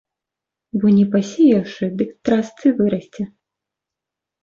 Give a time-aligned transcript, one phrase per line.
[0.79, 3.31] Бо не пасеяўшы, дык трасцы вырасце.